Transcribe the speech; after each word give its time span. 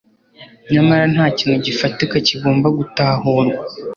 Nyamara 0.71 1.05
nta 1.13 1.25
kintu 1.37 1.55
gifatika 1.65 2.15
kigomba 2.27 2.67
gutahurwa 2.77 3.57